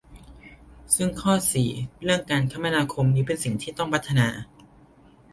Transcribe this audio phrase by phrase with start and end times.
[0.95, 1.69] ซึ่งข้อ สี่
[2.03, 4.27] เรื่องการคมนาคมนี้เป็นสิ่งที่ต้องพัฒนา